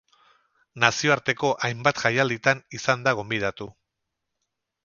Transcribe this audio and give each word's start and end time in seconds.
Nazioarteko 0.83 1.51
hainbat 1.69 2.01
jaialditan 2.05 2.65
izan 2.81 3.07
da 3.09 3.17
gonbidatu. 3.21 3.73